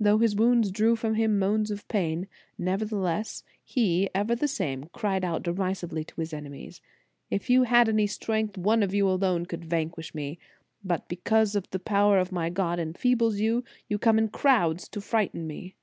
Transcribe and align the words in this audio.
Though 0.00 0.16
his 0.16 0.34
wounds 0.34 0.70
drew 0.70 0.96
from 0.96 1.16
him 1.16 1.38
moans 1.38 1.70
of 1.70 1.86
pain, 1.86 2.28
nevertheless 2.56 3.44
he, 3.62 4.08
ever 4.14 4.34
the 4.34 4.48
same, 4.48 4.84
cried 4.94 5.22
out 5.22 5.42
derisively 5.42 6.02
to 6.04 6.20
his 6.22 6.32
enemies: 6.32 6.80
If 7.30 7.50
you 7.50 7.64
had 7.64 7.86
any 7.86 8.06
strength, 8.06 8.56
one 8.56 8.82
of 8.82 8.94
you 8.94 9.06
alone 9.06 9.44
could 9.44 9.66
vanquish 9.66 10.14
me, 10.14 10.38
but 10.82 11.08
because 11.10 11.52
the 11.52 11.78
power 11.78 12.18
of 12.18 12.32
my 12.32 12.48
God 12.48 12.78
enfeebles 12.80 13.38
you, 13.38 13.64
you 13.86 13.98
come 13.98 14.16
in 14.16 14.28
crowds 14.28 14.88
to 14.88 15.00
frighten 15.02 15.46
me. 15.46 15.74